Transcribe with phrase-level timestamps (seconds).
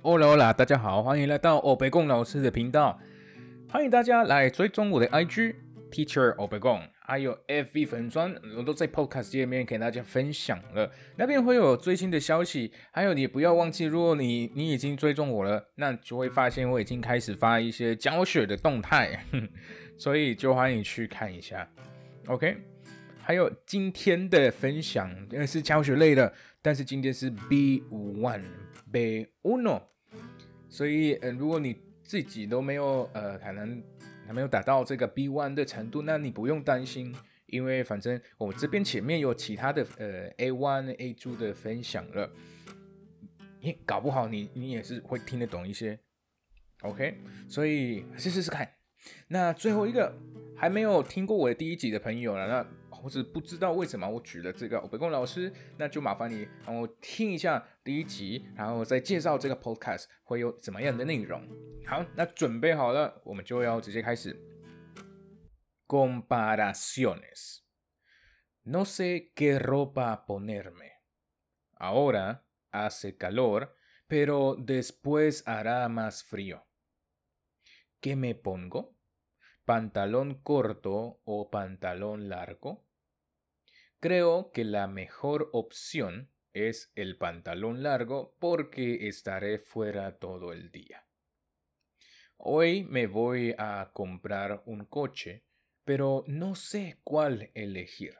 [0.00, 2.98] Hola Hola，大家好，欢迎来到欧北贡老师的频道。
[3.68, 5.56] 欢迎大家来追踪我的 IG
[5.90, 10.88] Teacher 欧北贡，还有 FV 粉砖，我都在 Podcast 界面给大家分享了。
[11.16, 19.24] 那边会有最新的消息，还有你不要忘记，如果你你已经追踪我了，那就会发现我已经开始发一些教学的动态，
[19.98, 21.68] 所以就欢迎去看一下。
[22.28, 22.56] OK，
[23.28, 26.32] 还有今天的分享呃是教学类的，
[26.62, 28.42] 但是今天是 B one
[28.90, 29.82] B uno，
[30.70, 33.82] 所以呃如果你自己都没有呃可能
[34.26, 37.14] 还没有达到这个 B one 的程度，那你不用担心，
[37.44, 42.32] 因为反正我这边前面有其他的呃 A one A two 的分享了，
[43.60, 46.00] 你搞不好你你也是会听得懂一些
[46.80, 48.66] ，OK，所以试试看。
[49.26, 50.16] 那最后一个
[50.56, 52.66] 还没有听过我的第一集的朋友了，那
[53.02, 61.42] 或者不知道为什么我举了这个北宫老师，那就麻烦你让我听一下第一集，然后再介绍这个 podcast 会有怎么样的内容。
[61.86, 64.36] 好，那准备好了，我们就要直接开始。
[65.86, 67.62] Comparaciones.
[68.64, 70.92] No sé qué ropa ponerme.
[71.78, 73.74] Ahora hace calor,
[74.06, 76.66] pero después hará más frío.
[78.02, 78.96] ¿Qué me pongo?
[79.64, 82.87] ¿Pantalón corto o pantalón largo?
[84.00, 91.04] Creo que la mejor opción es el pantalón largo porque estaré fuera todo el día.
[92.36, 95.44] Hoy me voy a comprar un coche,
[95.84, 98.16] pero no sé cuál elegir.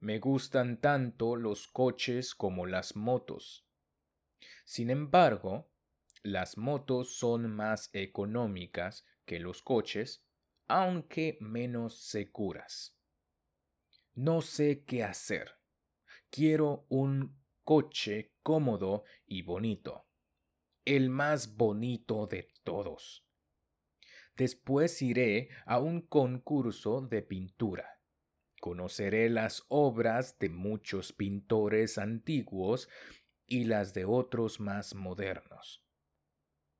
[0.00, 3.68] Me gustan tanto los coches como las motos.
[4.64, 5.70] Sin embargo,
[6.24, 10.26] las motos son más económicas que los coches,
[10.66, 12.99] aunque menos seguras.
[14.14, 15.52] No sé qué hacer.
[16.30, 20.06] Quiero un coche cómodo y bonito.
[20.84, 23.24] El más bonito de todos.
[24.36, 28.00] Después iré a un concurso de pintura.
[28.60, 32.88] Conoceré las obras de muchos pintores antiguos
[33.46, 35.84] y las de otros más modernos.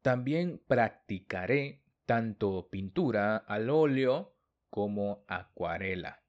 [0.02, 4.36] También practicaré tanto pintura al óleo
[4.70, 6.19] como acuarela.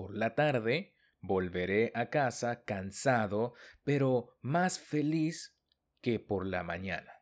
[0.00, 3.52] Por la tarde volveré a casa cansado,
[3.84, 5.54] pero más feliz
[6.00, 7.12] que por la mañana.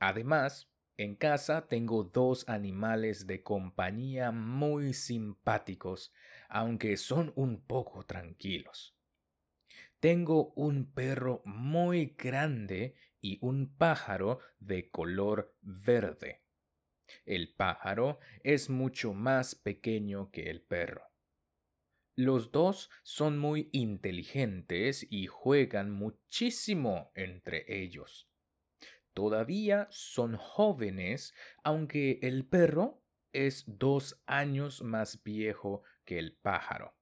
[0.00, 6.12] Además, en casa tengo dos animales de compañía muy simpáticos,
[6.48, 8.98] aunque son un poco tranquilos.
[10.00, 16.42] Tengo un perro muy grande y un pájaro de color verde.
[17.24, 21.09] El pájaro es mucho más pequeño que el perro.
[22.20, 28.28] Los dos son muy inteligentes y juegan muchísimo entre ellos.
[29.14, 31.32] Todavía son jóvenes,
[31.64, 36.94] aunque el perro es dos años más viejo que el pájaro.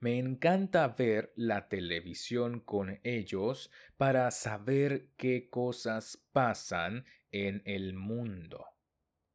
[0.00, 8.66] Me encanta ver la televisión con ellos para saber qué cosas pasan en el mundo.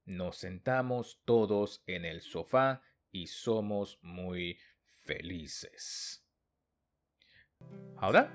[0.03, 2.81] Nos sentamos todos en el sofá
[3.13, 4.57] y somos muy
[5.06, 6.16] felices.
[7.96, 8.30] 好的，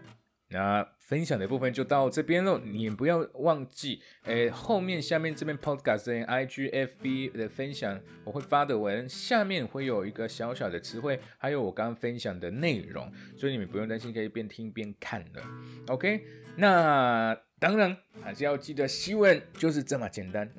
[0.48, 2.58] 那分享的部分就到这边喽。
[2.58, 15.42] 你不要忘记，诶，后面下面这边 podcast 的 IGFB 的分享，我会发的文下面会有一个小小的词汇，还有我刚刚分享的内容，所以你们不用担心，可以边听边看的。
[15.88, 16.24] OK，
[16.56, 20.50] 那当然还是要记得，西文就是这么简单。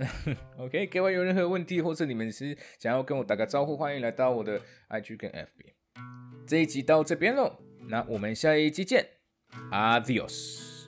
[0.58, 5.79] OK，各位有任何问题，或者你们是想要跟我打个招呼，欢迎来到我的 IG 跟 FB。
[6.48, 9.08] 这一集到这边喽，那我们下一集见
[9.72, 10.79] ，Adios。